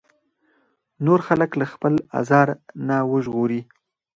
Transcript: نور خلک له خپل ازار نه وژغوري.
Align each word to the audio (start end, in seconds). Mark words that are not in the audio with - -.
نور 1.05 1.19
خلک 1.27 1.51
له 1.59 1.65
خپل 1.73 1.93
ازار 2.19 2.47
نه 2.87 2.97
وژغوري. 3.11 3.61